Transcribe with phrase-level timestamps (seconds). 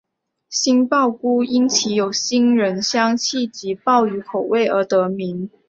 [0.49, 5.51] 杏鲍菇因其有杏仁香气及鲍鱼口感而得名。